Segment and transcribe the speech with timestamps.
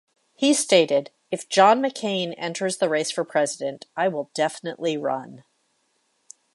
[0.33, 5.43] He stated If John McCain enters the race for president I will definitely run.